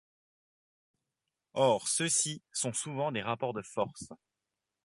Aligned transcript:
Or 1.53 1.87
ceux-ci 1.87 2.41
sont 2.51 2.73
souvent 2.73 3.11
des 3.11 3.21
rapports 3.21 3.53
de 3.53 3.61
force. 3.61 4.09